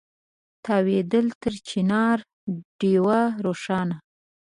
تاوېدله 0.65 1.33
تر 1.41 1.53
چنار 1.69 2.17
ډېوه 2.79 3.21
روښانه 3.45 3.97